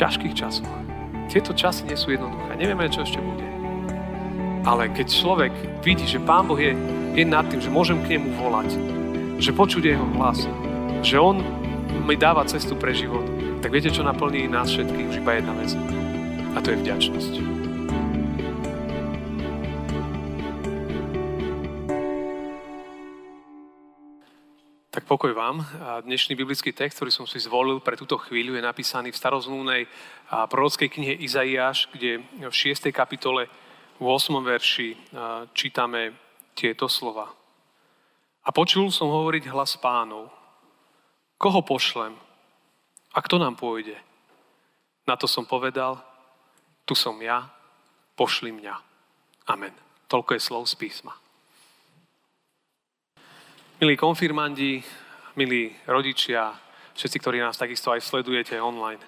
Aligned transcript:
ťažkých 0.00 0.32
časoch. 0.32 0.70
Tieto 1.28 1.52
časy 1.52 1.84
nie 1.84 1.98
sú 2.00 2.16
jednoduché. 2.16 2.56
Nevieme, 2.56 2.88
čo 2.88 3.04
ešte 3.04 3.20
bude. 3.20 3.44
Ale 4.64 4.88
keď 4.88 5.06
človek 5.12 5.52
vidí, 5.84 6.08
že 6.08 6.16
Pán 6.24 6.48
Boh 6.48 6.56
je, 6.56 6.72
je 7.12 7.24
nad 7.28 7.44
tým, 7.52 7.60
že 7.60 7.68
môžem 7.68 8.00
k 8.00 8.16
nemu 8.16 8.32
volať, 8.40 8.72
že 9.36 9.52
počuť 9.52 9.92
jeho 9.92 10.06
hlas, 10.16 10.48
že 11.04 11.20
on 11.20 11.44
mi 12.08 12.16
dáva 12.16 12.48
cestu 12.48 12.72
pre 12.76 12.96
život, 12.96 13.24
tak 13.60 13.76
viete, 13.76 13.92
čo 13.92 14.00
naplní 14.00 14.48
nás 14.48 14.72
všetkých? 14.72 15.08
Už 15.12 15.16
iba 15.20 15.36
jedna 15.36 15.52
vec. 15.60 15.76
A 16.56 16.64
to 16.64 16.72
je 16.72 16.80
vďačnosť. 16.80 17.59
Tak 24.90 25.06
pokoj 25.06 25.30
vám. 25.30 25.62
Dnešný 26.02 26.34
biblický 26.34 26.74
text, 26.74 26.98
ktorý 26.98 27.14
som 27.14 27.22
si 27.22 27.38
zvolil 27.38 27.78
pre 27.78 27.94
túto 27.94 28.18
chvíľu, 28.18 28.58
je 28.58 28.66
napísaný 28.66 29.14
v 29.14 29.20
starozmluvnej 29.22 29.86
prorockej 30.50 30.90
knihe 30.90 31.14
Izaiáš, 31.14 31.86
kde 31.94 32.26
v 32.42 32.50
6. 32.50 32.90
kapitole 32.90 33.46
v 34.02 34.04
8. 34.10 34.34
verši 34.42 34.98
čítame 35.54 36.10
tieto 36.58 36.90
slova. 36.90 37.30
A 38.42 38.50
počul 38.50 38.90
som 38.90 39.14
hovoriť 39.14 39.46
hlas 39.54 39.78
pánov. 39.78 40.26
Koho 41.38 41.62
pošlem? 41.62 42.18
A 43.14 43.22
kto 43.22 43.38
nám 43.38 43.54
pôjde? 43.62 43.94
Na 45.06 45.14
to 45.14 45.30
som 45.30 45.46
povedal, 45.46 46.02
tu 46.82 46.98
som 46.98 47.14
ja, 47.22 47.46
pošli 48.18 48.50
mňa. 48.50 48.74
Amen. 49.54 49.70
Toľko 50.10 50.34
je 50.34 50.42
slov 50.42 50.66
z 50.66 50.74
písma. 50.74 51.14
Milí 53.80 53.96
konfirmandi, 53.96 54.84
milí 55.40 55.72
rodičia, 55.88 56.52
všetci, 56.92 57.16
ktorí 57.16 57.40
nás 57.40 57.56
takisto 57.56 57.88
aj 57.88 58.04
sledujete 58.04 58.60
online. 58.60 59.00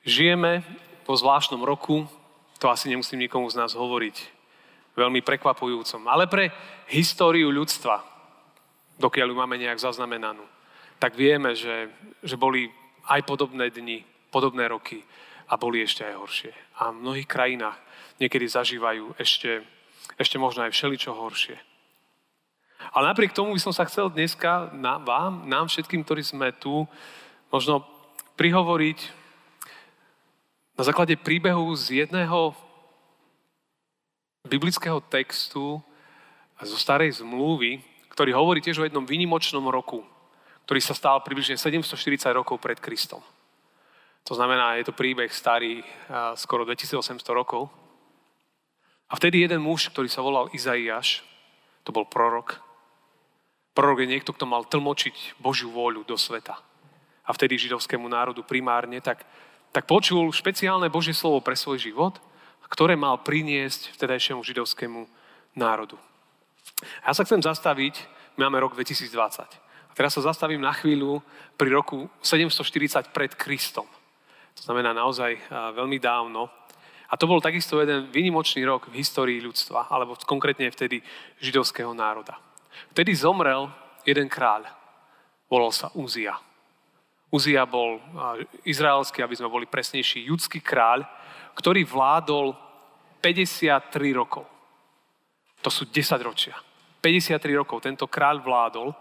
Žijeme 0.00 0.64
vo 1.04 1.12
zvláštnom 1.12 1.60
roku, 1.60 2.08
to 2.56 2.72
asi 2.72 2.88
nemusím 2.88 3.20
nikomu 3.20 3.52
z 3.52 3.60
nás 3.60 3.76
hovoriť, 3.76 4.16
veľmi 4.96 5.20
prekvapujúcom, 5.20 6.08
ale 6.08 6.24
pre 6.24 6.48
históriu 6.88 7.52
ľudstva, 7.52 8.00
dokiaľ 8.96 9.28
ju 9.28 9.36
máme 9.36 9.60
nejak 9.60 9.76
zaznamenanú, 9.76 10.48
tak 10.96 11.12
vieme, 11.12 11.52
že, 11.52 11.92
že 12.24 12.40
boli 12.40 12.72
aj 13.12 13.28
podobné 13.28 13.68
dni, 13.68 14.00
podobné 14.32 14.72
roky 14.72 15.04
a 15.52 15.60
boli 15.60 15.84
ešte 15.84 16.08
aj 16.08 16.16
horšie. 16.16 16.52
A 16.80 16.96
v 16.96 17.04
mnohých 17.04 17.28
krajinách 17.28 17.76
niekedy 18.24 18.48
zažívajú 18.48 19.20
ešte, 19.20 19.60
ešte 20.16 20.40
možno 20.40 20.64
aj 20.64 20.72
všeličo 20.72 21.12
horšie. 21.12 21.69
Ale 22.90 23.12
napriek 23.12 23.36
tomu 23.36 23.52
by 23.54 23.60
som 23.60 23.74
sa 23.76 23.84
chcel 23.84 24.08
dneska 24.08 24.72
na, 24.72 24.96
vám, 24.96 25.44
nám 25.44 25.68
všetkým, 25.68 26.02
ktorí 26.02 26.24
sme 26.24 26.50
tu, 26.56 26.88
možno 27.52 27.84
prihovoriť 28.40 28.98
na 30.78 30.82
základe 30.88 31.12
príbehu 31.20 31.76
z 31.76 32.06
jedného 32.06 32.56
biblického 34.48 35.04
textu 35.12 35.76
zo 36.56 36.76
starej 36.80 37.20
zmluvy, 37.20 37.84
ktorý 38.16 38.32
hovorí 38.32 38.64
tiež 38.64 38.80
o 38.80 38.86
jednom 38.88 39.04
výnimočnom 39.04 39.64
roku, 39.68 40.00
ktorý 40.64 40.80
sa 40.80 40.96
stal 40.96 41.20
približne 41.20 41.60
740 41.60 42.32
rokov 42.32 42.56
pred 42.60 42.80
Kristom. 42.80 43.20
To 44.24 44.32
znamená, 44.36 44.76
je 44.76 44.88
to 44.88 44.96
príbeh 44.96 45.32
starý 45.32 45.84
skoro 46.36 46.64
2800 46.64 47.20
rokov. 47.32 47.68
A 49.10 49.16
vtedy 49.16 49.42
jeden 49.42 49.64
muž, 49.64 49.88
ktorý 49.90 50.06
sa 50.06 50.22
volal 50.22 50.52
Izaiáš, 50.52 51.24
to 51.82 51.90
bol 51.90 52.06
prorok, 52.06 52.60
Prorok 53.80 54.04
je 54.04 54.12
niekto, 54.12 54.36
kto 54.36 54.44
mal 54.44 54.68
tlmočiť 54.68 55.40
Božiu 55.40 55.72
vôľu 55.72 56.04
do 56.04 56.20
sveta. 56.20 56.60
A 57.24 57.32
vtedy 57.32 57.56
židovskému 57.56 58.12
národu 58.12 58.44
primárne, 58.44 59.00
tak, 59.00 59.24
tak 59.72 59.88
počul 59.88 60.28
špeciálne 60.36 60.92
Božie 60.92 61.16
slovo 61.16 61.40
pre 61.40 61.56
svoj 61.56 61.80
život, 61.80 62.20
ktoré 62.68 62.92
mal 62.92 63.16
priniesť 63.24 63.96
vtedajšiemu 63.96 64.44
židovskému 64.44 65.08
národu. 65.56 65.96
Ja 67.08 67.16
sa 67.16 67.24
chcem 67.24 67.40
zastaviť, 67.40 68.04
máme 68.36 68.60
rok 68.60 68.76
2020. 68.76 69.16
A 69.48 69.92
teraz 69.96 70.12
sa 70.12 70.28
zastavím 70.28 70.60
na 70.60 70.76
chvíľu 70.76 71.24
pri 71.56 71.72
roku 71.72 72.12
740 72.20 73.16
pred 73.16 73.32
Kristom. 73.32 73.88
To 74.60 74.60
znamená 74.60 74.92
naozaj 74.92 75.40
veľmi 75.48 75.96
dávno. 75.96 76.52
A 77.08 77.16
to 77.16 77.24
bol 77.24 77.40
takisto 77.40 77.80
jeden 77.80 78.12
vynimočný 78.12 78.60
rok 78.60 78.92
v 78.92 79.00
histórii 79.00 79.40
ľudstva, 79.40 79.88
alebo 79.88 80.20
konkrétne 80.28 80.68
vtedy 80.68 81.00
židovského 81.40 81.96
národa. 81.96 82.36
Vtedy 82.90 83.12
zomrel 83.12 83.68
jeden 84.08 84.28
kráľ. 84.32 84.64
Volal 85.50 85.72
sa 85.74 85.92
Uzia. 85.92 86.40
Uzia 87.30 87.62
bol 87.68 88.00
izraelský, 88.66 89.22
aby 89.22 89.38
sme 89.38 89.52
boli 89.52 89.66
presnejší, 89.68 90.26
judský 90.26 90.58
kráľ, 90.58 91.06
ktorý 91.54 91.86
vládol 91.86 92.56
53 93.22 93.92
rokov. 94.16 94.48
To 95.60 95.70
sú 95.70 95.86
10 95.86 96.16
ročia. 96.24 96.56
53 97.00 97.38
rokov 97.54 97.84
tento 97.84 98.08
kráľ 98.10 98.42
vládol 98.42 98.92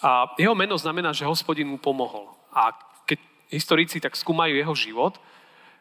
a 0.00 0.32
jeho 0.40 0.56
meno 0.56 0.80
znamená, 0.80 1.12
že 1.12 1.28
hospodin 1.28 1.68
mu 1.68 1.76
pomohol. 1.76 2.32
A 2.54 2.72
keď 3.04 3.20
historici 3.52 4.00
tak 4.00 4.16
skúmajú 4.16 4.56
jeho 4.56 4.74
život, 4.76 5.20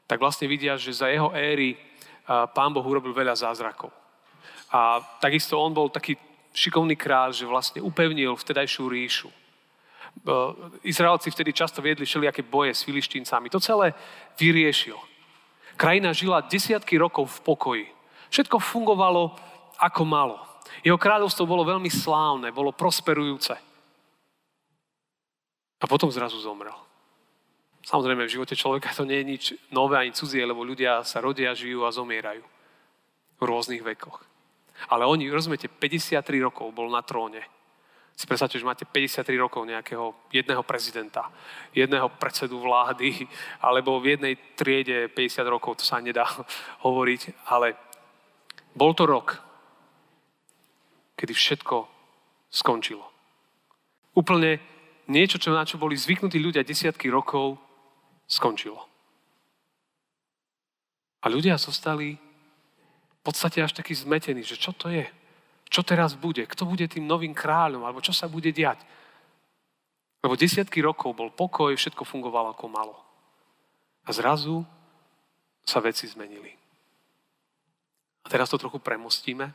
tak 0.03 0.19
vlastne 0.19 0.49
vidia, 0.49 0.75
že 0.75 0.91
za 0.91 1.07
jeho 1.07 1.31
éry 1.31 1.79
pán 2.27 2.75
Boh 2.75 2.83
urobil 2.83 3.15
veľa 3.15 3.37
zázrakov. 3.39 3.93
A 4.69 4.99
takisto 5.23 5.55
on 5.57 5.71
bol 5.71 5.87
taký 5.89 6.17
šikovný 6.53 6.95
kráľ, 6.95 7.33
že 7.35 7.45
vlastne 7.45 7.79
upevnil 7.81 8.35
vtedajšiu 8.35 8.83
ríšu. 8.89 9.29
Izraelci 10.83 11.31
vtedy 11.31 11.53
často 11.53 11.79
viedli 11.81 12.05
všelijaké 12.05 12.41
boje 12.41 12.73
s 12.73 12.83
filištíncami. 12.83 13.49
To 13.53 13.61
celé 13.61 13.93
vyriešil. 14.35 14.97
Krajina 15.79 16.11
žila 16.11 16.43
desiatky 16.43 16.99
rokov 16.99 17.39
v 17.39 17.39
pokoji. 17.45 17.87
Všetko 18.29 18.59
fungovalo 18.59 19.37
ako 19.79 20.03
malo. 20.03 20.37
Jeho 20.83 20.99
kráľovstvo 20.99 21.47
bolo 21.47 21.63
veľmi 21.63 21.87
slávne, 21.87 22.51
bolo 22.51 22.75
prosperujúce. 22.75 23.55
A 25.79 25.85
potom 25.87 26.11
zrazu 26.11 26.35
zomrel. 26.43 26.75
Samozrejme, 27.87 28.27
v 28.27 28.35
živote 28.35 28.59
človeka 28.59 28.91
to 28.91 29.07
nie 29.07 29.23
je 29.23 29.29
nič 29.29 29.43
nové 29.71 29.95
ani 29.97 30.11
cudzie, 30.11 30.43
lebo 30.43 30.67
ľudia 30.67 31.01
sa 31.07 31.23
rodia, 31.23 31.55
žijú 31.55 31.87
a 31.87 31.95
zomierajú 31.95 32.43
v 33.39 33.41
rôznych 33.41 33.81
vekoch. 33.81 34.28
Ale 34.87 35.03
oni, 35.03 35.27
rozumiete, 35.27 35.67
53 35.67 36.23
rokov 36.39 36.71
bol 36.71 36.87
na 36.87 37.03
tróne. 37.03 37.43
Si 38.15 38.27
predstavte, 38.27 38.59
že 38.59 38.67
máte 38.67 38.83
53 38.83 39.23
rokov 39.39 39.63
nejakého 39.63 40.31
jedného 40.31 40.63
prezidenta, 40.63 41.31
jedného 41.71 42.07
predsedu 42.19 42.59
vlády, 42.59 43.27
alebo 43.67 43.99
v 43.99 44.15
jednej 44.15 44.35
triede 44.55 45.11
50 45.11 45.43
rokov, 45.47 45.79
to 45.79 45.85
sa 45.87 45.99
nedá 45.99 46.27
hovoriť, 46.87 47.51
ale 47.51 47.75
bol 48.75 48.95
to 48.95 49.03
rok, 49.03 49.39
kedy 51.19 51.35
všetko 51.35 51.75
skončilo. 52.47 53.03
Úplne 54.15 54.59
niečo, 55.11 55.39
čo, 55.39 55.51
na 55.51 55.63
čo 55.63 55.81
boli 55.81 55.95
zvyknutí 55.95 56.39
ľudia 56.39 56.63
desiatky 56.63 57.07
rokov, 57.07 57.59
skončilo. 58.29 58.83
A 61.19 61.25
ľudia 61.27 61.59
zostali 61.59 62.15
v 63.19 63.21
podstate 63.23 63.59
až 63.59 63.75
taký 63.75 63.91
zmetený, 63.95 64.47
že 64.47 64.55
čo 64.55 64.71
to 64.71 64.87
je? 64.87 65.03
Čo 65.69 65.83
teraz 65.85 66.15
bude? 66.17 66.47
Kto 66.49 66.65
bude 66.65 66.87
tým 66.89 67.05
novým 67.05 67.35
kráľom? 67.35 67.85
Alebo 67.85 68.01
čo 68.01 68.15
sa 68.15 68.25
bude 68.25 68.49
diať? 68.49 68.81
Lebo 70.23 70.35
desiatky 70.35 70.81
rokov 70.81 71.15
bol 71.15 71.29
pokoj, 71.31 71.71
všetko 71.75 72.03
fungovalo 72.03 72.55
ako 72.55 72.65
malo. 72.67 72.95
A 74.07 74.11
zrazu 74.11 74.65
sa 75.63 75.79
veci 75.79 76.07
zmenili. 76.09 76.51
A 78.23 78.27
teraz 78.27 78.49
to 78.49 78.57
trochu 78.57 78.79
premostíme. 78.81 79.53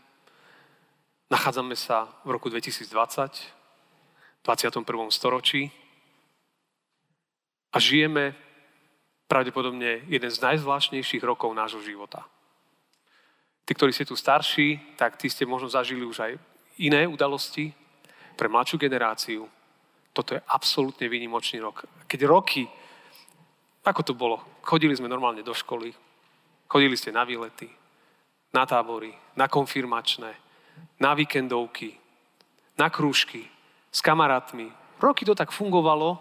Nachádzame 1.29 1.75
sa 1.75 2.09
v 2.23 2.37
roku 2.37 2.49
2020, 2.53 2.85
v 2.85 4.43
21. 4.45 4.85
storočí 5.11 5.73
a 7.73 7.81
žijeme 7.81 8.37
pravdepodobne 9.27 10.07
jeden 10.07 10.31
z 10.31 10.39
najzvláštnejších 10.39 11.25
rokov 11.25 11.51
nášho 11.57 11.83
života. 11.83 12.29
Tí, 13.65 13.73
ktorí 13.73 13.93
ste 13.97 14.05
tu 14.05 14.13
starší, 14.13 14.97
tak 15.01 15.17
tí 15.17 15.33
ste 15.33 15.49
možno 15.49 15.73
zažili 15.73 16.05
už 16.05 16.21
aj 16.21 16.33
iné 16.85 17.09
udalosti. 17.09 17.73
Pre 18.37 18.49
mladšiu 18.49 18.77
generáciu 18.77 19.49
toto 20.15 20.39
je 20.39 20.41
absolútne 20.47 21.11
výnimočný 21.11 21.59
rok. 21.59 21.89
Keď 22.07 22.21
roky, 22.29 22.69
ako 23.85 24.01
to 24.07 24.15
bolo? 24.15 24.61
Chodili 24.63 24.95
sme 24.95 25.11
normálne 25.11 25.43
do 25.43 25.51
školy, 25.51 25.91
chodili 26.71 26.95
ste 26.95 27.11
na 27.11 27.27
výlety, 27.27 27.67
na 28.55 28.63
tábory, 28.63 29.11
na 29.35 29.51
konfirmačné, 29.51 30.31
na 31.03 31.11
víkendovky, 31.19 31.99
na 32.79 32.87
krúžky, 32.89 33.43
s 33.91 34.01
kamarátmi. 34.01 34.71
Roky 35.03 35.27
to 35.27 35.35
tak 35.35 35.51
fungovalo, 35.51 36.19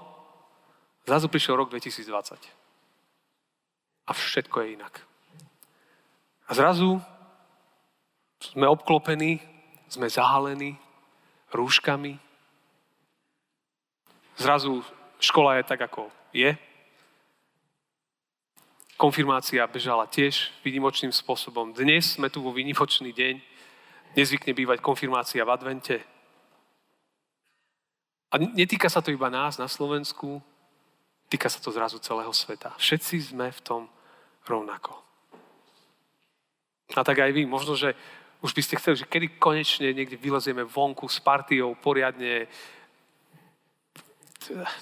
zrazu 1.05 1.29
prišiel 1.29 1.55
rok 1.55 1.69
2020. 1.69 2.37
A 4.03 4.11
všetko 4.11 4.57
je 4.61 4.73
inak. 4.73 4.93
A 6.49 6.51
zrazu 6.57 6.99
sme 8.51 8.67
obklopení, 8.67 9.39
sme 9.87 10.11
zahalení 10.11 10.75
rúškami. 11.55 12.19
Zrazu 14.35 14.83
škola 15.21 15.61
je 15.61 15.63
tak, 15.63 15.79
ako 15.87 16.11
je. 16.35 16.51
Konfirmácia 18.99 19.63
bežala 19.69 20.09
tiež 20.09 20.51
výnimočným 20.65 21.13
spôsobom. 21.15 21.71
Dnes 21.71 22.17
sme 22.17 22.27
tu 22.27 22.43
vo 22.43 22.51
výnimočný 22.51 23.13
deň. 23.15 23.35
Nezvykne 24.13 24.51
bývať 24.53 24.83
konfirmácia 24.83 25.41
v 25.45 25.53
advente. 25.53 25.97
A 28.33 28.41
netýka 28.41 28.89
sa 28.89 29.01
to 29.01 29.13
iba 29.13 29.29
nás 29.29 29.61
na 29.61 29.69
Slovensku, 29.69 30.41
týka 31.29 31.49
sa 31.49 31.61
to 31.61 31.69
zrazu 31.69 32.01
celého 32.01 32.33
sveta. 32.33 32.73
Všetci 32.81 33.33
sme 33.33 33.53
v 33.53 33.61
tom 33.61 33.81
rovnako. 34.49 34.97
A 36.97 37.01
tak 37.05 37.21
aj 37.21 37.29
vy, 37.33 37.45
možno, 37.45 37.77
že 37.77 37.93
už 38.43 38.51
by 38.51 38.61
ste 38.61 38.75
chceli, 38.75 38.99
že 38.99 39.07
kedy 39.07 39.39
konečne 39.39 39.95
niekde 39.95 40.19
vylezieme 40.19 40.67
vonku 40.67 41.07
s 41.07 41.23
partiou 41.23 41.79
poriadne. 41.79 42.51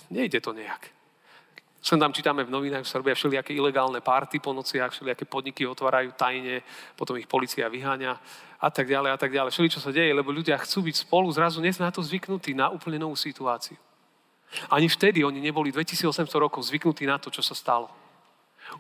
Nejde 0.10 0.42
to 0.42 0.50
nejak. 0.50 0.90
Sem 1.82 1.98
tam 1.98 2.14
čítame 2.14 2.46
v 2.46 2.54
novinách, 2.54 2.86
že 2.86 2.94
sa 2.94 3.02
robia 3.02 3.18
všelijaké 3.18 3.54
ilegálne 3.54 4.02
párty 4.02 4.38
po 4.42 4.54
nociach, 4.54 4.94
všelijaké 4.94 5.26
podniky 5.26 5.66
otvárajú 5.66 6.14
tajne, 6.14 6.62
potom 6.98 7.18
ich 7.18 7.30
policia 7.30 7.70
vyháňa 7.70 8.18
a 8.62 8.70
tak 8.70 8.86
ďalej 8.90 9.10
a 9.14 9.18
tak 9.18 9.34
ďalej. 9.34 9.50
Všeli, 9.54 9.74
čo 9.74 9.82
sa 9.82 9.90
deje, 9.90 10.14
lebo 10.14 10.30
ľudia 10.30 10.58
chcú 10.62 10.86
byť 10.86 10.96
spolu, 11.10 11.30
zrazu 11.34 11.58
nie 11.62 11.74
na 11.78 11.90
to 11.90 12.06
zvyknutí, 12.06 12.54
na 12.54 12.70
úplne 12.70 13.02
novú 13.02 13.18
situáciu. 13.18 13.78
Ani 14.70 14.90
vtedy 14.90 15.26
oni 15.26 15.42
neboli 15.42 15.74
2800 15.74 16.30
rokov 16.38 16.70
zvyknutí 16.70 17.06
na 17.10 17.18
to, 17.18 17.34
čo 17.34 17.42
sa 17.42 17.58
stalo. 17.58 17.90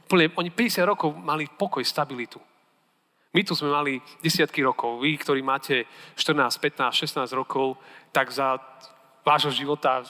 Úplne, 0.06 0.38
oni 0.38 0.50
50 0.54 0.86
rokov 0.86 1.10
mali 1.18 1.50
pokoj, 1.50 1.81
stabilitu. 1.81 2.38
My 3.31 3.48
tu 3.48 3.56
sme 3.56 3.72
mali 3.72 3.94
desiatky 4.19 4.60
rokov. 4.60 5.00
Vy, 5.00 5.16
ktorí 5.16 5.39
máte 5.39 5.88
14, 6.19 6.60
15, 6.60 6.92
16 6.92 7.31
rokov, 7.31 7.80
tak 8.12 8.28
za 8.28 8.60
vášho 9.24 9.56
života 9.56 10.04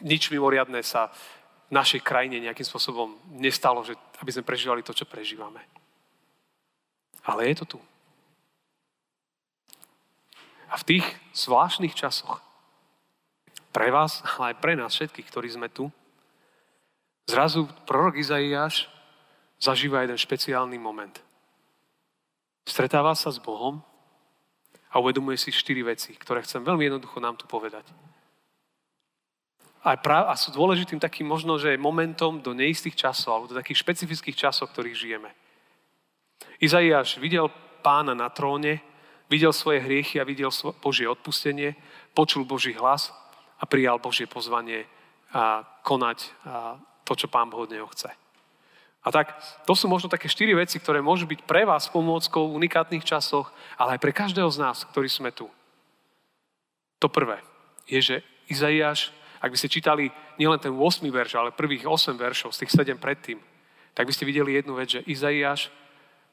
nič 0.00 0.32
mimoriadné 0.32 0.80
sa 0.80 1.12
v 1.68 1.72
našej 1.76 2.00
krajine 2.00 2.40
nejakým 2.40 2.64
spôsobom 2.64 3.20
nestalo, 3.36 3.84
že, 3.84 3.92
aby 4.22 4.32
sme 4.32 4.48
prežívali 4.48 4.80
to, 4.80 4.96
čo 4.96 5.04
prežívame. 5.04 5.60
Ale 7.28 7.52
je 7.52 7.54
to 7.60 7.76
tu. 7.76 7.78
A 10.72 10.80
v 10.80 10.86
tých 10.96 11.06
zvláštnych 11.36 11.92
časoch, 11.92 12.40
pre 13.76 13.92
vás, 13.92 14.24
ale 14.40 14.56
aj 14.56 14.60
pre 14.62 14.72
nás 14.72 14.96
všetkých, 14.96 15.28
ktorí 15.28 15.52
sme 15.52 15.68
tu, 15.68 15.92
zrazu 17.28 17.68
prorok 17.84 18.16
Izaiáš 18.16 18.88
zažíva 19.60 20.00
jeden 20.00 20.16
špeciálny 20.16 20.80
moment. 20.80 21.25
Stretáva 22.66 23.14
sa 23.14 23.30
s 23.30 23.38
Bohom 23.38 23.78
a 24.90 24.98
uvedomuje 24.98 25.38
si 25.38 25.54
štyri 25.54 25.86
veci, 25.86 26.12
ktoré 26.18 26.42
chcem 26.42 26.66
veľmi 26.66 26.90
jednoducho 26.90 27.22
nám 27.22 27.38
tu 27.38 27.46
povedať 27.46 27.86
a, 29.86 29.94
prav, 29.94 30.26
a 30.26 30.34
sú 30.34 30.50
dôležitým 30.50 30.98
takým 30.98 31.30
možno, 31.30 31.54
že 31.62 31.78
momentom 31.78 32.42
do 32.42 32.50
neistých 32.50 32.98
časov, 32.98 33.30
alebo 33.30 33.46
do 33.54 33.58
takých 33.62 33.86
špecifických 33.86 34.34
časov, 34.34 34.66
v 34.68 34.74
ktorých 34.74 34.98
žijeme. 34.98 35.30
Izaiáš 36.58 37.22
videl 37.22 37.46
pána 37.86 38.10
na 38.10 38.26
tróne, 38.26 38.82
videl 39.30 39.54
svoje 39.54 39.78
hriechy 39.86 40.18
a 40.18 40.26
videl 40.26 40.50
Božie 40.82 41.06
odpustenie, 41.06 41.78
počul 42.18 42.42
Boží 42.42 42.74
hlas 42.74 43.14
a 43.62 43.64
prijal 43.70 44.02
Božie 44.02 44.26
pozvanie 44.26 44.90
a 45.30 45.62
konať 45.86 46.18
a 46.42 46.82
to, 47.06 47.14
čo 47.14 47.30
pán 47.30 47.46
Boh 47.46 47.62
od 47.62 47.70
neho 47.70 47.86
chce. 47.86 48.10
A 49.06 49.14
tak 49.14 49.38
to 49.62 49.78
sú 49.78 49.86
možno 49.86 50.10
také 50.10 50.26
štyri 50.26 50.50
veci, 50.50 50.82
ktoré 50.82 50.98
môžu 50.98 51.30
byť 51.30 51.46
pre 51.46 51.62
vás 51.62 51.86
pomôckou 51.86 52.50
v 52.50 52.58
unikátnych 52.58 53.06
časoch, 53.06 53.54
ale 53.78 53.94
aj 53.96 54.02
pre 54.02 54.10
každého 54.10 54.50
z 54.50 54.58
nás, 54.58 54.82
ktorí 54.82 55.06
sme 55.06 55.30
tu. 55.30 55.46
To 56.98 57.06
prvé 57.06 57.38
je, 57.86 58.02
že 58.02 58.16
Izaiáš 58.50 59.14
ak 59.40 59.52
by 59.52 59.58
ste 59.62 59.68
čítali 59.68 60.08
nielen 60.40 60.58
ten 60.58 60.72
8. 60.72 61.06
verš, 61.06 61.38
ale 61.38 61.54
prvých 61.54 61.86
8 61.86 62.16
veršov 62.16 62.50
z 62.50 62.66
tých 62.66 62.72
7 62.72 62.98
predtým, 62.98 63.38
tak 63.94 64.10
by 64.10 64.12
ste 64.12 64.28
videli 64.28 64.58
jednu 64.58 64.74
vec, 64.76 64.98
že 64.98 65.06
Izaiáš, 65.06 65.70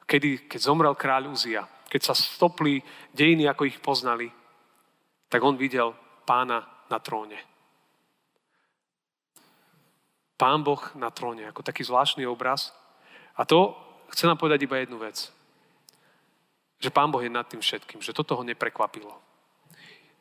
kedy, 0.09 0.49
keď 0.49 0.59
zomrel 0.59 0.95
kráľ 0.95 1.31
Uzia, 1.31 1.67
keď 1.87 2.01
sa 2.09 2.17
stopli 2.17 2.81
dejiny, 3.13 3.47
ako 3.47 3.69
ich 3.69 3.79
poznali, 3.79 4.33
tak 5.29 5.45
on 5.45 5.59
videl 5.59 5.93
pána 6.25 6.65
na 6.89 6.97
tróne. 6.99 7.37
Pán 10.43 10.59
Boh 10.59 10.83
na 10.99 11.07
tróne, 11.07 11.47
ako 11.47 11.63
taký 11.63 11.87
zvláštny 11.87 12.27
obraz. 12.27 12.75
A 13.39 13.47
to 13.47 13.79
chce 14.11 14.27
nám 14.27 14.35
povedať 14.35 14.67
iba 14.67 14.75
jednu 14.75 14.99
vec. 14.99 15.31
Že 16.83 16.91
Pán 16.91 17.07
Boh 17.07 17.23
je 17.23 17.31
nad 17.31 17.47
tým 17.47 17.63
všetkým, 17.63 18.03
že 18.03 18.11
toto 18.11 18.35
ho 18.35 18.43
neprekvapilo. 18.43 19.15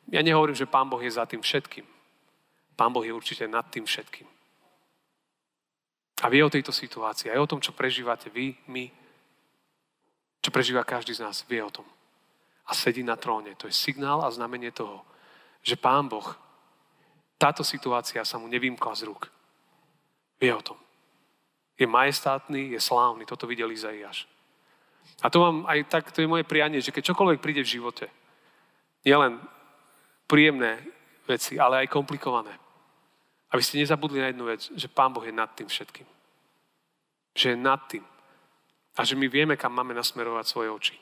Ja 0.07 0.23
nehovorím, 0.23 0.55
že 0.55 0.63
Pán 0.63 0.87
Boh 0.87 1.03
je 1.03 1.11
za 1.11 1.27
tým 1.27 1.43
všetkým. 1.43 1.83
Pán 2.79 2.95
Boh 2.95 3.03
je 3.03 3.11
určite 3.11 3.43
nad 3.51 3.67
tým 3.67 3.83
všetkým. 3.83 4.23
A 6.23 6.31
vie 6.31 6.39
o 6.39 6.47
tejto 6.47 6.71
situácii, 6.71 7.27
aj 7.27 7.43
o 7.43 7.49
tom, 7.51 7.59
čo 7.59 7.75
prežívate 7.75 8.31
vy, 8.31 8.55
my, 8.71 8.87
čo 10.39 10.55
prežíva 10.55 10.87
každý 10.87 11.11
z 11.11 11.19
nás, 11.19 11.43
vie 11.51 11.59
o 11.59 11.67
tom. 11.67 11.83
A 12.63 12.71
sedí 12.71 13.03
na 13.03 13.19
tróne. 13.19 13.59
To 13.59 13.67
je 13.67 13.75
signál 13.75 14.23
a 14.23 14.31
znamenie 14.31 14.71
toho, 14.71 15.03
že 15.59 15.75
Pán 15.75 16.07
Boh, 16.07 16.31
táto 17.35 17.59
situácia 17.59 18.23
sa 18.23 18.39
mu 18.39 18.47
nevymkla 18.47 18.95
z 18.95 19.11
rúk. 19.11 19.42
Vie 20.43 20.51
o 20.51 20.59
tom. 20.59 20.75
Je 21.79 21.87
majestátny, 21.87 22.75
je 22.75 22.79
slávny. 22.83 23.23
Toto 23.23 23.47
videl 23.47 23.71
Izaiáš. 23.71 24.27
A 25.23 25.31
to 25.31 25.39
mám 25.39 25.63
aj 25.71 25.87
tak, 25.87 26.11
to 26.11 26.19
je 26.19 26.27
moje 26.27 26.43
prianie, 26.43 26.83
že 26.83 26.91
keď 26.91 27.15
čokoľvek 27.15 27.39
príde 27.39 27.63
v 27.63 27.79
živote, 27.79 28.11
nielen 29.07 29.39
príjemné 30.27 30.83
veci, 31.23 31.55
ale 31.55 31.87
aj 31.87 31.95
komplikované. 31.95 32.51
Aby 33.55 33.63
ste 33.63 33.79
nezabudli 33.79 34.19
na 34.19 34.27
jednu 34.35 34.43
vec, 34.51 34.67
že 34.75 34.91
Pán 34.91 35.15
Boh 35.15 35.23
je 35.23 35.31
nad 35.31 35.47
tým 35.55 35.71
všetkým. 35.71 36.07
Že 37.39 37.55
je 37.55 37.57
nad 37.57 37.79
tým. 37.87 38.03
A 38.99 39.07
že 39.07 39.15
my 39.15 39.31
vieme, 39.31 39.55
kam 39.55 39.71
máme 39.71 39.95
nasmerovať 39.95 40.45
svoje 40.45 40.69
oči. 40.69 40.95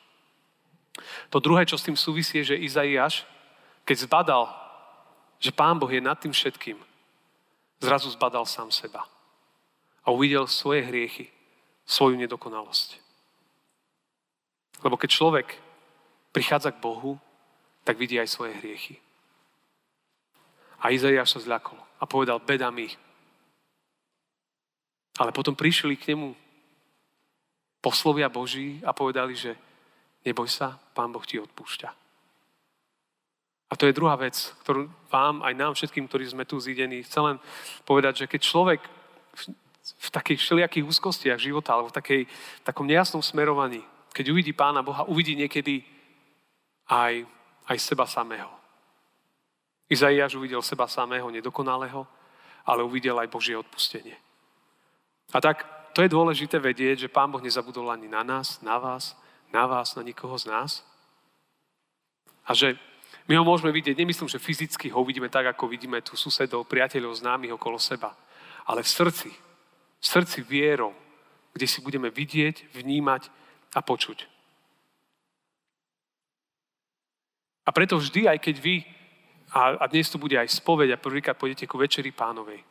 To 1.34 1.42
druhé, 1.42 1.66
čo 1.66 1.82
s 1.82 1.86
tým 1.88 1.98
súvisí, 1.98 2.38
je, 2.46 2.54
že 2.54 2.62
Izaiáš, 2.62 3.26
keď 3.90 3.98
zbadal, 4.06 4.44
že 5.42 5.50
Pán 5.50 5.82
Boh 5.82 5.90
je 5.90 6.04
nad 6.04 6.20
tým 6.20 6.30
všetkým, 6.30 6.78
zrazu 7.82 8.14
zbadal 8.14 8.46
sám 8.46 8.70
seba. 8.70 9.02
A 10.02 10.12
uvidel 10.12 10.48
svoje 10.50 10.82
hriechy, 10.82 11.30
svoju 11.86 12.18
nedokonalosť. 12.18 12.98
Lebo 14.82 14.98
keď 14.98 15.10
človek 15.14 15.48
prichádza 16.34 16.74
k 16.74 16.82
Bohu, 16.82 17.22
tak 17.86 17.98
vidí 17.98 18.18
aj 18.18 18.30
svoje 18.30 18.58
hriechy. 18.58 18.98
A 20.82 20.90
Izaiáš 20.90 21.38
sa 21.38 21.44
zľakol 21.44 21.78
a 22.02 22.04
povedal, 22.10 22.42
beda 22.42 22.74
mi. 22.74 22.90
Ale 25.22 25.30
potom 25.30 25.54
prišli 25.54 25.94
k 25.94 26.18
nemu 26.18 26.34
poslovia 27.82 28.30
Boží 28.30 28.82
a 28.82 28.94
povedali, 28.94 29.38
že 29.38 29.54
neboj 30.26 30.50
sa, 30.50 30.78
Pán 30.94 31.14
Boh 31.14 31.26
ti 31.26 31.38
odpúšťa. 31.38 31.90
A 33.72 33.74
to 33.80 33.88
je 33.88 33.96
druhá 33.96 34.20
vec, 34.20 34.36
ktorú 34.66 34.92
vám, 35.08 35.46
aj 35.48 35.54
nám 35.56 35.74
všetkým, 35.78 36.10
ktorí 36.10 36.28
sme 36.28 36.44
tu 36.44 36.60
zidení, 36.60 37.08
chcem 37.08 37.24
len 37.24 37.38
povedať, 37.88 38.26
že 38.26 38.30
keď 38.30 38.42
človek 38.44 38.82
v, 39.98 40.08
takých 40.12 40.40
všelijakých 40.40 40.88
úzkostiach 40.88 41.40
života 41.40 41.74
alebo 41.74 41.90
v 41.90 41.98
takej, 41.98 42.22
takom 42.64 42.88
nejasnom 42.88 43.24
smerovaní, 43.24 43.84
keď 44.12 44.32
uvidí 44.32 44.52
Pána 44.52 44.84
Boha, 44.84 45.08
uvidí 45.08 45.36
niekedy 45.36 45.84
aj, 46.88 47.24
aj 47.68 47.78
seba 47.80 48.06
samého. 48.08 48.52
Izaiáš 49.92 50.36
uvidel 50.36 50.64
seba 50.64 50.88
samého 50.88 51.28
nedokonalého, 51.32 52.08
ale 52.64 52.84
uvidel 52.84 53.20
aj 53.20 53.32
Božie 53.32 53.56
odpustenie. 53.58 54.16
A 55.32 55.40
tak 55.40 55.64
to 55.92 56.04
je 56.04 56.12
dôležité 56.12 56.60
vedieť, 56.60 57.08
že 57.08 57.14
Pán 57.14 57.32
Boh 57.32 57.44
nezabudol 57.44 57.92
ani 57.92 58.08
na 58.08 58.24
nás, 58.24 58.64
na 58.64 58.80
vás, 58.80 59.16
na 59.52 59.68
vás, 59.68 59.96
na 59.96 60.04
nikoho 60.04 60.36
z 60.40 60.48
nás. 60.48 60.72
A 62.48 62.56
že 62.56 62.80
my 63.28 63.36
ho 63.36 63.44
môžeme 63.44 63.72
vidieť, 63.72 63.96
nemyslím, 63.96 64.32
že 64.32 64.42
fyzicky 64.42 64.90
ho 64.92 65.04
uvidíme 65.04 65.30
tak, 65.30 65.52
ako 65.52 65.68
vidíme 65.68 66.00
tu 66.02 66.16
susedov, 66.16 66.68
priateľov, 66.68 67.20
známych 67.20 67.56
okolo 67.56 67.80
seba, 67.80 68.16
ale 68.66 68.84
v 68.84 68.90
srdci, 68.90 69.32
v 70.02 70.06
srdci 70.06 70.42
vierou, 70.42 70.98
kde 71.54 71.70
si 71.70 71.80
budeme 71.80 72.10
vidieť, 72.10 72.74
vnímať 72.74 73.30
a 73.78 73.80
počuť. 73.86 74.26
A 77.62 77.70
preto 77.70 78.02
vždy, 78.02 78.26
aj 78.26 78.42
keď 78.42 78.56
vy 78.58 78.76
a, 79.54 79.84
a 79.84 79.86
dnes 79.86 80.10
tu 80.10 80.18
bude 80.18 80.34
aj 80.34 80.50
spoveď 80.50 80.96
a 80.96 81.02
prvýkrát 81.02 81.38
pôjdete 81.38 81.70
ku 81.70 81.78
večeri 81.78 82.10
pánovej. 82.10 82.64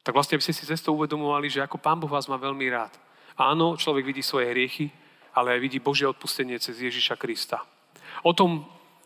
Tak 0.00 0.16
vlastne, 0.16 0.40
aby 0.40 0.44
ste 0.44 0.56
si 0.56 0.64
cestou 0.64 0.96
uvedomovali, 0.96 1.52
že 1.52 1.62
ako 1.62 1.76
Pán 1.76 2.00
Boh 2.00 2.08
vás 2.08 2.26
má 2.26 2.40
veľmi 2.40 2.66
rád. 2.72 2.96
Áno, 3.36 3.76
človek 3.76 4.02
vidí 4.02 4.24
svoje 4.24 4.48
hriechy, 4.50 4.88
ale 5.36 5.54
aj 5.54 5.60
vidí 5.60 5.78
Božie 5.78 6.08
odpustenie 6.08 6.58
cez 6.58 6.80
Ježiša 6.80 7.20
Krista. 7.20 7.62
O 8.24 8.32
tom 8.32 8.64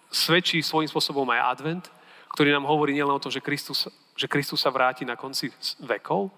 svedčí 0.08 0.62
svojím 0.62 0.88
spôsobom 0.88 1.26
aj 1.34 1.58
advent, 1.58 1.84
ktorý 2.32 2.54
nám 2.54 2.70
hovorí 2.70 2.94
nielen 2.94 3.14
o 3.14 3.22
tom, 3.22 3.30
že 3.30 3.42
Kristus, 3.42 3.90
že 4.14 4.30
Kristus 4.30 4.62
sa 4.62 4.70
vráti 4.70 5.02
na 5.02 5.18
konci 5.18 5.50
vekov, 5.82 6.30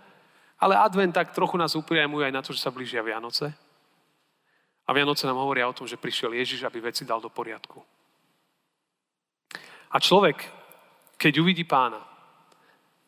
ale 0.59 0.77
advent 0.77 1.15
tak 1.15 1.33
trochu 1.33 1.57
nás 1.57 1.77
upriamuje 1.77 2.27
aj 2.27 2.33
na 2.33 2.43
to, 2.43 2.53
že 2.53 2.63
sa 2.65 2.73
blížia 2.73 3.05
Vianoce. 3.05 3.53
A 4.87 4.91
Vianoce 4.93 5.27
nám 5.27 5.37
hovoria 5.37 5.69
o 5.69 5.77
tom, 5.77 5.87
že 5.87 6.01
prišiel 6.01 6.33
Ježiš, 6.33 6.63
aby 6.65 6.81
veci 6.81 7.05
dal 7.05 7.21
do 7.21 7.29
poriadku. 7.29 7.83
A 9.91 10.01
človek, 10.01 10.47
keď 11.19 11.43
uvidí 11.43 11.65
pána, 11.65 12.01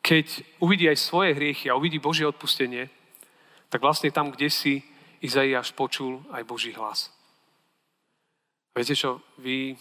keď 0.03 0.43
uvidí 0.59 0.89
aj 0.89 0.99
svoje 0.99 1.35
hriechy 1.35 1.71
a 1.71 1.77
uvidí 1.77 1.99
Božie 1.99 2.27
odpustenie, 2.27 2.89
tak 3.69 3.85
vlastne 3.85 4.11
tam, 4.11 4.33
kde 4.33 4.49
si 4.49 4.81
Izaiáš 5.21 5.73
počul 5.77 6.25
aj 6.33 6.49
Boží 6.49 6.73
hlas. 6.73 7.13
Viete 8.73 8.95
čo, 8.95 9.21
vy 9.39 9.77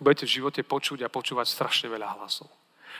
budete 0.00 0.28
v 0.28 0.34
živote 0.40 0.60
počuť 0.62 1.02
a 1.04 1.12
počúvať 1.12 1.46
strašne 1.48 1.88
veľa 1.88 2.20
hlasov. 2.20 2.48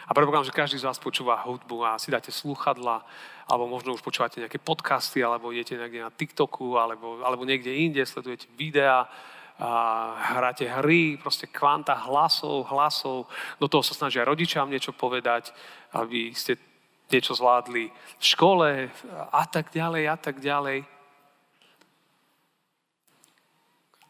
A 0.04 0.12
predpokladám, 0.12 0.52
že 0.52 0.58
každý 0.60 0.76
z 0.76 0.86
vás 0.86 1.00
počúva 1.00 1.40
hudbu 1.40 1.80
a 1.80 1.96
si 1.96 2.12
dáte 2.12 2.28
slúchadla, 2.28 3.00
alebo 3.48 3.64
možno 3.64 3.96
už 3.96 4.04
počúvate 4.04 4.44
nejaké 4.44 4.60
podcasty, 4.60 5.24
alebo 5.24 5.48
idete 5.48 5.80
niekde 5.80 6.04
na 6.04 6.12
TikToku, 6.12 6.76
alebo, 6.76 7.24
alebo 7.24 7.48
niekde 7.48 7.72
inde, 7.72 8.04
sledujete 8.04 8.46
videá, 8.54 9.08
a 9.56 10.36
hráte 10.36 10.68
hry, 10.68 11.16
proste 11.16 11.48
kvanta 11.48 11.96
hlasov, 11.96 12.68
hlasov. 12.68 13.24
Do 13.56 13.64
toho 13.72 13.80
sa 13.80 13.96
snažia 13.96 14.20
rodičám 14.28 14.68
niečo 14.68 14.92
povedať, 14.92 15.48
aby 15.96 16.36
ste 16.36 16.60
niečo 17.08 17.32
zvládli 17.32 17.88
v 17.88 18.24
škole 18.24 18.92
a 19.32 19.42
tak 19.48 19.72
ďalej 19.72 20.04
a 20.12 20.16
tak 20.20 20.44
ďalej. 20.44 20.84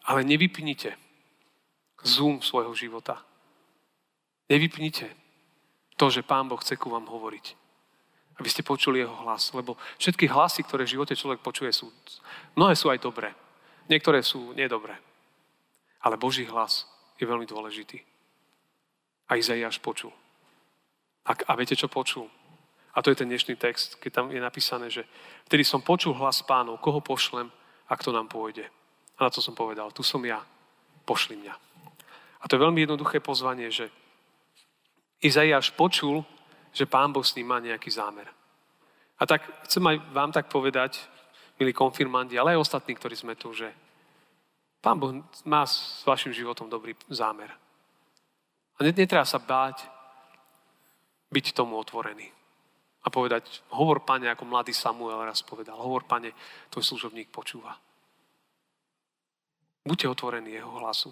Ale 0.07 0.21
nevypnite 0.26 0.99
zoom 2.02 2.43
svojho 2.43 2.75
života. 2.75 3.23
Nevypnite 4.50 5.11
to, 5.97 6.12
že 6.12 6.23
Pán 6.23 6.49
Boh 6.49 6.61
chce 6.61 6.76
ku 6.76 6.93
vám 6.93 7.09
hovoriť. 7.09 7.47
Aby 8.37 8.49
ste 8.53 8.61
počuli 8.61 9.00
jeho 9.00 9.17
hlas. 9.25 9.50
Lebo 9.57 9.81
všetky 9.97 10.29
hlasy, 10.29 10.62
ktoré 10.62 10.85
v 10.85 11.00
živote 11.00 11.17
človek 11.17 11.41
počuje, 11.41 11.73
sú, 11.73 11.88
mnohé 12.53 12.76
sú 12.76 12.93
aj 12.93 13.00
dobré. 13.00 13.33
Niektoré 13.88 14.21
sú 14.21 14.53
nedobré. 14.53 14.97
Ale 16.05 16.21
Boží 16.21 16.45
hlas 16.45 16.85
je 17.17 17.25
veľmi 17.25 17.49
dôležitý. 17.49 18.05
A 19.33 19.41
Izaiáš 19.41 19.81
počul. 19.81 20.12
A, 21.26 21.33
a 21.33 21.53
viete, 21.59 21.75
čo 21.75 21.88
počul? 21.88 22.29
A 22.97 23.03
to 23.03 23.11
je 23.11 23.19
ten 23.19 23.29
dnešný 23.29 23.57
text, 23.61 24.00
keď 24.00 24.11
tam 24.23 24.26
je 24.33 24.41
napísané, 24.41 24.88
že 24.88 25.05
vtedy 25.49 25.67
som 25.67 25.85
počul 25.85 26.17
hlas 26.17 26.41
pánov, 26.41 26.81
koho 26.81 27.03
pošlem 27.05 27.53
a 27.88 27.93
kto 27.93 28.15
nám 28.15 28.31
pôjde. 28.31 28.69
A 29.21 29.26
na 29.26 29.31
to 29.33 29.45
som 29.45 29.53
povedal, 29.53 29.93
tu 29.93 30.00
som 30.00 30.21
ja, 30.25 30.41
pošli 31.05 31.37
mňa. 31.37 31.55
A 32.41 32.45
to 32.47 32.57
je 32.57 32.65
veľmi 32.65 32.85
jednoduché 32.85 33.21
pozvanie, 33.21 33.69
že 33.73 33.88
Izaiáš 35.23 35.73
počul, 35.73 36.25
že 36.73 36.85
pán 36.85 37.13
Boh 37.13 37.25
s 37.25 37.35
ním 37.35 37.49
má 37.49 37.59
nejaký 37.61 37.89
zámer. 37.89 38.29
A 39.17 39.25
tak 39.25 39.45
chcem 39.65 39.81
aj 39.87 39.97
vám 40.13 40.31
tak 40.33 40.53
povedať, 40.53 41.01
milí 41.57 41.73
konfirmandi, 41.73 42.37
ale 42.37 42.53
aj 42.53 42.69
ostatní, 42.69 42.93
ktorí 42.93 43.17
sme 43.17 43.33
tu, 43.33 43.53
že 43.57 43.73
Pán 44.87 45.03
Boh 45.03 45.19
má 45.43 45.67
s 45.67 46.07
vašim 46.07 46.31
životom 46.31 46.71
dobrý 46.71 46.95
zámer. 47.11 47.51
A 48.79 48.87
netreba 48.87 49.27
sa 49.27 49.43
báť 49.43 49.83
byť 51.35 51.51
tomu 51.51 51.75
otvorený. 51.75 52.31
A 53.03 53.11
povedať, 53.11 53.67
hovor 53.75 54.07
pane, 54.07 54.31
ako 54.31 54.47
mladý 54.47 54.71
Samuel 54.71 55.27
raz 55.27 55.43
povedal, 55.43 55.75
hovor 55.75 56.07
pane, 56.07 56.31
tvoj 56.71 56.87
služobník 56.87 57.35
počúva. 57.35 57.75
Buďte 59.83 60.07
otvorení 60.07 60.55
jeho 60.55 60.71
hlasu. 60.79 61.11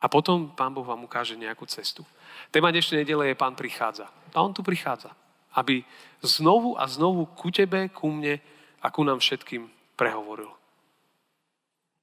A 0.00 0.06
potom 0.12 0.52
Pán 0.52 0.76
Boh 0.76 0.84
vám 0.84 1.04
ukáže 1.08 1.36
nejakú 1.40 1.64
cestu. 1.64 2.04
Téma 2.52 2.68
dnešnej 2.68 3.02
nedele 3.02 3.32
je 3.32 3.40
Pán 3.40 3.56
prichádza. 3.56 4.12
A 4.36 4.44
On 4.44 4.52
tu 4.52 4.60
prichádza. 4.60 5.16
Aby 5.56 5.84
znovu 6.20 6.76
a 6.76 6.84
znovu 6.84 7.24
ku 7.32 7.48
tebe, 7.48 7.88
ku 7.88 8.12
mne 8.12 8.36
a 8.84 8.86
ku 8.92 9.00
nám 9.00 9.24
všetkým 9.24 9.64
prehovoril. 9.96 10.52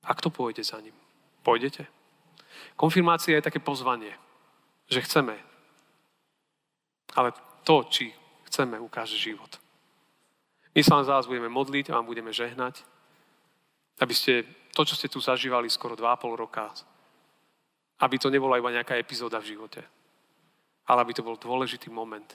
A 0.04 0.12
kto 0.18 0.34
pôjde 0.34 0.66
za 0.66 0.82
ním? 0.82 0.96
Pôjdete? 1.46 1.86
Konfirmácia 2.76 3.38
je 3.38 3.46
také 3.46 3.62
pozvanie, 3.62 4.12
že 4.90 5.06
chceme. 5.06 5.38
Ale 7.14 7.30
to, 7.62 7.86
či 7.94 8.10
chceme, 8.50 8.82
ukáže 8.82 9.16
život. 9.16 9.62
My 10.74 10.82
sa 10.82 10.98
len 10.98 11.06
za 11.06 11.14
vás 11.14 11.30
budeme 11.30 11.48
modliť 11.48 11.94
a 11.94 12.02
vám 12.02 12.10
budeme 12.10 12.34
žehnať, 12.34 12.82
aby 14.02 14.14
ste 14.18 14.42
to, 14.74 14.82
čo 14.82 14.98
ste 14.98 15.06
tu 15.06 15.22
zažívali 15.22 15.70
skoro 15.70 15.94
2,5 15.94 16.34
roka, 16.34 16.74
aby 18.00 18.16
to 18.18 18.34
nebola 18.34 18.58
iba 18.58 18.74
nejaká 18.74 18.98
epizóda 18.98 19.38
v 19.44 19.54
živote, 19.54 19.82
ale 20.90 21.02
aby 21.02 21.14
to 21.14 21.26
bol 21.26 21.38
dôležitý 21.38 21.94
moment, 21.94 22.28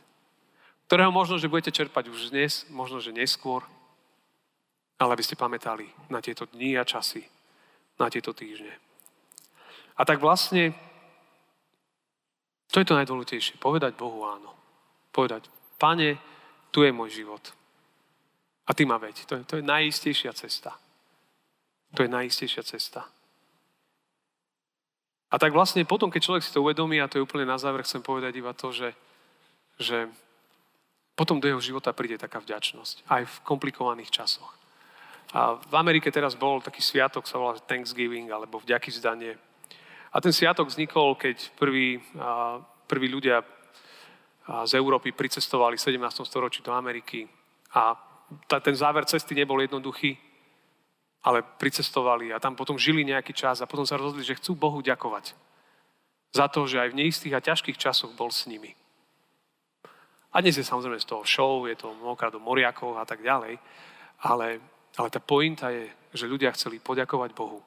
ktorého 0.88 1.12
možno, 1.12 1.37
že 1.37 1.50
budete 1.50 1.75
čerpať 1.75 2.09
už 2.09 2.33
dnes, 2.33 2.65
možno, 2.73 3.00
že 3.00 3.12
neskôr, 3.12 3.61
ale 4.99 5.12
aby 5.15 5.23
ste 5.23 5.38
pamätali 5.38 5.87
na 6.09 6.25
tieto 6.25 6.49
dni 6.49 6.81
a 6.81 6.85
časy, 6.88 7.23
na 8.00 8.09
tieto 8.09 8.33
týždne. 8.33 8.73
A 9.99 10.07
tak 10.07 10.23
vlastne 10.23 10.73
to 12.69 12.81
je 12.81 12.87
to 12.87 12.99
najdôležitejšie. 12.99 13.57
Povedať 13.57 13.97
Bohu 13.97 14.29
áno. 14.29 14.53
Povedať, 15.09 15.49
pane, 15.81 16.21
tu 16.69 16.85
je 16.85 16.93
môj 16.93 17.25
život. 17.25 17.41
A 18.69 18.77
ty 18.77 18.85
ma 18.85 19.00
veď. 19.00 19.25
To 19.25 19.35
je, 19.41 19.43
to 19.45 19.55
je 19.59 19.65
najistejšia 19.65 20.33
cesta. 20.37 20.77
To 21.97 22.05
je 22.05 22.11
najistejšia 22.12 22.62
cesta. 22.69 23.09
A 25.29 25.37
tak 25.37 25.53
vlastne 25.53 25.85
potom, 25.85 26.09
keď 26.09 26.21
človek 26.25 26.43
si 26.45 26.53
to 26.53 26.65
uvedomí, 26.65 27.01
a 27.01 27.09
to 27.09 27.21
je 27.21 27.25
úplne 27.25 27.45
na 27.45 27.61
záver, 27.61 27.85
chcem 27.85 28.01
povedať 28.01 28.33
iba 28.41 28.57
to, 28.57 28.73
že, 28.73 28.97
že 29.77 30.09
potom 31.13 31.37
do 31.37 31.51
jeho 31.51 31.61
života 31.61 31.93
príde 31.93 32.17
taká 32.17 32.41
vďačnosť. 32.41 33.05
Aj 33.13 33.27
v 33.29 33.37
komplikovaných 33.45 34.09
časoch. 34.09 34.57
A 35.37 35.61
v 35.61 35.75
Amerike 35.77 36.09
teraz 36.09 36.33
bol 36.33 36.65
taký 36.65 36.81
sviatok, 36.81 37.29
sa 37.29 37.37
volá 37.37 37.61
Thanksgiving, 37.61 38.33
alebo 38.33 38.57
vďaky 38.63 38.89
vzdanie. 38.89 39.37
A 40.09 40.17
ten 40.25 40.33
sviatok 40.33 40.73
vznikol, 40.73 41.21
keď 41.21 41.53
prví, 41.61 42.01
prví 42.89 43.09
ľudia 43.13 43.45
z 44.65 44.73
Európy 44.81 45.13
pricestovali 45.13 45.77
v 45.77 45.85
17. 46.01 46.25
storočí 46.25 46.65
do 46.65 46.73
Ameriky. 46.73 47.29
A 47.77 47.93
ten 48.65 48.73
záver 48.73 49.05
cesty 49.05 49.37
nebol 49.37 49.61
jednoduchý, 49.61 50.17
ale 51.23 51.43
pricestovali 51.43 52.33
a 52.33 52.43
tam 52.43 52.55
potom 52.55 52.79
žili 52.79 53.05
nejaký 53.05 53.35
čas 53.35 53.61
a 53.61 53.71
potom 53.71 53.87
sa 53.87 53.99
rozhodli, 53.99 54.25
že 54.25 54.39
chcú 54.39 54.55
Bohu 54.55 54.79
ďakovať 54.83 55.35
za 56.33 56.47
to, 56.49 56.69
že 56.69 56.81
aj 56.81 56.93
v 56.93 56.99
neistých 57.05 57.35
a 57.35 57.45
ťažkých 57.45 57.81
časoch 57.81 58.13
bol 58.13 58.29
s 58.29 58.47
nimi. 58.47 58.77
A 60.29 60.45
dnes 60.45 60.61
je 60.61 60.65
samozrejme 60.65 61.01
z 61.01 61.09
toho 61.09 61.25
show, 61.25 61.65
je 61.65 61.75
to 61.75 61.97
mnohokrát 61.97 62.31
do 62.31 62.39
moriakov 62.39 63.01
a 63.01 63.05
tak 63.09 63.25
ďalej, 63.25 63.57
ale 64.23 64.61
ale 64.99 65.15
tá 65.15 65.23
pointa 65.23 65.71
je, 65.71 65.87
že 66.11 66.27
ľudia 66.27 66.51
chceli 66.59 66.83
poďakovať 66.83 67.31
Bohu, 67.31 67.63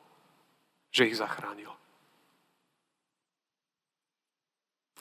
že 0.92 1.08
ich 1.08 1.16
zachránil. 1.16 1.72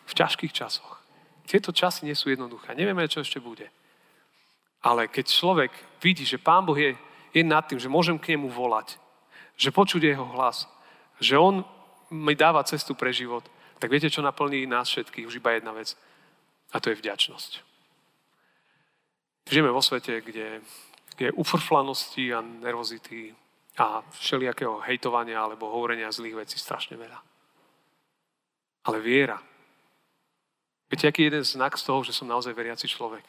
V 0.06 0.12
ťažkých 0.14 0.54
časoch. 0.54 1.02
Tieto 1.42 1.74
časy 1.74 2.06
nie 2.06 2.14
sú 2.14 2.30
jednoduché. 2.30 2.78
Nevieme, 2.78 3.10
čo 3.10 3.26
ešte 3.26 3.42
bude. 3.42 3.66
Ale 4.86 5.10
keď 5.10 5.26
človek 5.26 5.72
vidí, 5.98 6.22
že 6.22 6.38
Pán 6.38 6.62
Boh 6.62 6.78
je, 6.78 6.94
je 7.34 7.42
nad 7.44 7.62
tým, 7.66 7.78
že 7.78 7.92
môžem 7.92 8.18
k 8.18 8.34
nemu 8.34 8.50
volať, 8.50 8.98
že 9.56 9.74
počuť 9.74 10.02
jeho 10.02 10.26
hlas, 10.34 10.66
že 11.20 11.38
on 11.38 11.62
mi 12.10 12.34
dáva 12.34 12.64
cestu 12.66 12.94
pre 12.94 13.12
život, 13.12 13.46
tak 13.80 13.90
viete, 13.90 14.10
čo 14.10 14.20
naplní 14.20 14.66
nás 14.66 14.88
všetkých? 14.92 15.26
Už 15.26 15.40
iba 15.40 15.56
jedna 15.56 15.72
vec. 15.72 15.96
A 16.72 16.80
to 16.80 16.92
je 16.92 17.00
vďačnosť. 17.00 17.64
Žijeme 19.48 19.72
vo 19.72 19.82
svete, 19.82 20.20
kde 20.20 20.60
je 21.18 21.32
ufrflanosti 21.32 22.34
a 22.34 22.44
nervozity 22.44 23.34
a 23.80 24.04
všelijakého 24.12 24.84
hejtovania 24.84 25.40
alebo 25.40 25.72
hovorenia 25.72 26.12
zlých 26.12 26.44
vecí 26.44 26.58
strašne 26.60 27.00
veľa. 27.00 27.18
Ale 28.84 29.00
viera. 29.00 29.40
Viete, 30.90 31.08
aký 31.08 31.22
je 31.22 31.28
jeden 31.32 31.44
znak 31.44 31.78
z 31.78 31.86
toho, 31.88 32.04
že 32.04 32.12
som 32.12 32.28
naozaj 32.28 32.52
veriaci 32.52 32.84
človek? 32.84 33.24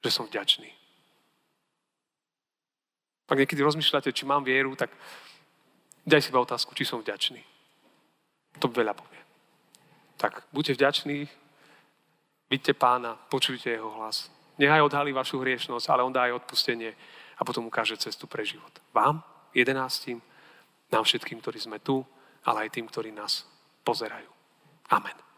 Že 0.00 0.10
som 0.10 0.24
vďačný. 0.26 0.70
Ak 3.30 3.38
niekedy 3.38 3.62
rozmýšľate, 3.62 4.10
či 4.10 4.26
mám 4.26 4.42
vieru, 4.42 4.74
tak 4.74 4.90
daj 6.02 6.18
si 6.18 6.34
iba 6.34 6.42
otázku, 6.42 6.74
či 6.74 6.82
som 6.82 6.98
vďačný. 6.98 7.38
To 8.58 8.66
veľa 8.66 8.92
povie. 8.98 9.22
Tak 10.18 10.50
buďte 10.50 10.74
vďační, 10.74 11.18
vidíte 12.50 12.74
pána, 12.74 13.14
počujte 13.30 13.70
jeho 13.70 13.90
hlas. 13.94 14.28
Nechaj 14.58 14.82
odhalí 14.82 15.14
vašu 15.14 15.40
hriešnosť, 15.40 15.86
ale 15.88 16.02
on 16.02 16.12
dá 16.12 16.28
aj 16.28 16.44
odpustenie 16.44 16.92
a 17.38 17.42
potom 17.46 17.70
ukáže 17.70 17.96
cestu 17.96 18.26
pre 18.26 18.44
život. 18.44 18.74
Vám, 18.92 19.22
jedenáctim, 19.54 20.20
nám 20.92 21.06
všetkým, 21.06 21.40
ktorí 21.40 21.62
sme 21.62 21.78
tu, 21.78 22.04
ale 22.44 22.66
aj 22.66 22.74
tým, 22.74 22.90
ktorí 22.90 23.14
nás 23.14 23.46
pozerajú. 23.86 24.28
Amen. 24.90 25.29